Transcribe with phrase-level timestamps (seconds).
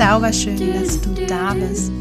[0.00, 1.92] Zauberschön, dass du da bist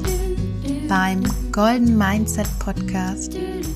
[0.87, 1.21] beim
[1.51, 3.33] Golden Mindset Podcast,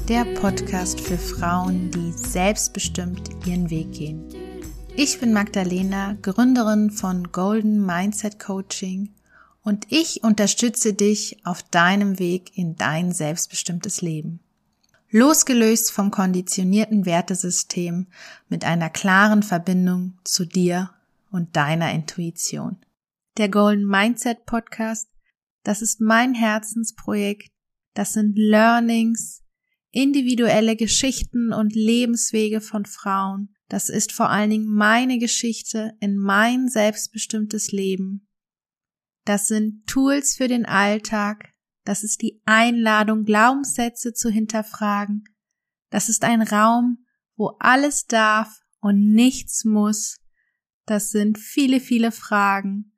[0.07, 4.23] der Podcast für Frauen, die selbstbestimmt ihren Weg gehen.
[4.95, 9.09] Ich bin Magdalena, Gründerin von Golden Mindset Coaching
[9.61, 14.39] und ich unterstütze dich auf deinem Weg in dein selbstbestimmtes Leben.
[15.11, 18.07] Losgelöst vom konditionierten Wertesystem
[18.47, 20.91] mit einer klaren Verbindung zu dir
[21.29, 22.77] und deiner Intuition.
[23.37, 25.09] Der Golden Mindset Podcast,
[25.63, 27.51] das ist mein Herzensprojekt,
[27.93, 29.43] das sind Learnings,
[29.91, 33.55] individuelle Geschichten und Lebenswege von Frauen.
[33.69, 38.27] Das ist vor allen Dingen meine Geschichte in mein selbstbestimmtes Leben
[39.25, 41.53] das sind Tools für den Alltag.
[41.85, 45.23] Das ist die Einladung, Glaubenssätze zu hinterfragen.
[45.89, 47.05] Das ist ein Raum,
[47.35, 50.19] wo alles darf und nichts muss.
[50.85, 52.92] Das sind viele, viele Fragen.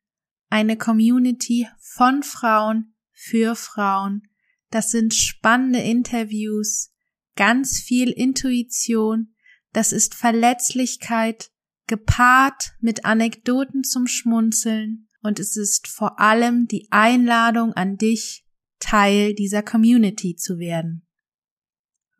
[0.55, 4.29] Eine Community von Frauen für Frauen.
[4.71, 6.93] Das sind spannende Interviews,
[7.35, 9.35] ganz viel Intuition.
[9.73, 11.51] Das ist Verletzlichkeit,
[11.87, 18.45] gepaart mit Anekdoten zum Schmunzeln und es ist vor allem die Einladung an dich,
[18.79, 21.05] Teil dieser Community zu werden.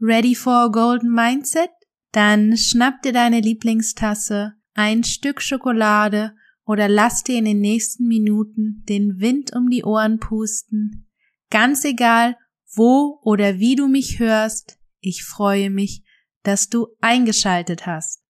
[0.01, 1.71] Ready for a Golden Mindset?
[2.11, 6.35] Dann schnapp dir deine Lieblingstasse, ein Stück Schokolade
[6.65, 11.07] oder lass dir in den nächsten Minuten den Wind um die Ohren pusten.
[11.49, 12.37] Ganz egal,
[12.73, 16.03] wo oder wie du mich hörst, ich freue mich,
[16.43, 18.24] dass du eingeschaltet hast.